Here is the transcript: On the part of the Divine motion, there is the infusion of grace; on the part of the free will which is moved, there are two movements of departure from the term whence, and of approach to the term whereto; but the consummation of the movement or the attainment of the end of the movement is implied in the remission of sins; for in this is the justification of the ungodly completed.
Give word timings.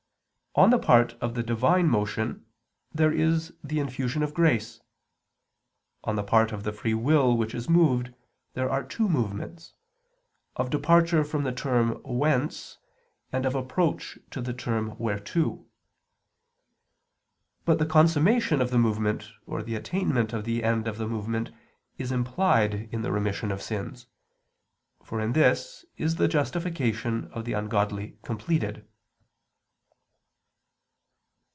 On 0.53 0.69
the 0.69 0.79
part 0.79 1.13
of 1.21 1.33
the 1.33 1.43
Divine 1.43 1.87
motion, 1.87 2.45
there 2.93 3.13
is 3.13 3.53
the 3.63 3.79
infusion 3.79 4.21
of 4.21 4.33
grace; 4.33 4.81
on 6.03 6.17
the 6.17 6.25
part 6.25 6.51
of 6.51 6.63
the 6.63 6.73
free 6.73 6.93
will 6.93 7.37
which 7.37 7.55
is 7.55 7.69
moved, 7.69 8.13
there 8.53 8.69
are 8.69 8.83
two 8.83 9.07
movements 9.07 9.75
of 10.57 10.69
departure 10.69 11.23
from 11.23 11.45
the 11.45 11.53
term 11.53 12.01
whence, 12.03 12.79
and 13.31 13.45
of 13.45 13.55
approach 13.55 14.19
to 14.31 14.41
the 14.41 14.51
term 14.53 14.97
whereto; 14.99 15.65
but 17.63 17.79
the 17.79 17.85
consummation 17.85 18.59
of 18.61 18.71
the 18.71 18.77
movement 18.77 19.31
or 19.45 19.63
the 19.63 19.75
attainment 19.75 20.33
of 20.33 20.43
the 20.43 20.65
end 20.65 20.85
of 20.85 20.97
the 20.97 21.07
movement 21.07 21.49
is 21.97 22.11
implied 22.11 22.89
in 22.91 23.03
the 23.03 23.11
remission 23.13 23.53
of 23.53 23.61
sins; 23.61 24.05
for 25.01 25.21
in 25.21 25.31
this 25.31 25.85
is 25.95 26.15
the 26.17 26.27
justification 26.27 27.31
of 27.31 27.45
the 27.45 27.53
ungodly 27.53 28.17
completed. 28.21 28.85